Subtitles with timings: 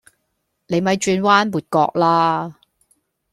[0.65, 2.55] 你咪轉彎抹角喇